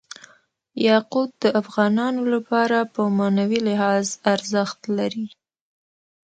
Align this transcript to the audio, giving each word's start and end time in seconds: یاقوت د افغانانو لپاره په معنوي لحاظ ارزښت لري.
یاقوت 0.87 1.31
د 1.43 1.45
افغانانو 1.61 2.21
لپاره 2.33 2.77
په 2.93 3.01
معنوي 3.17 3.59
لحاظ 3.69 4.05
ارزښت 4.33 4.79
لري. 4.97 5.27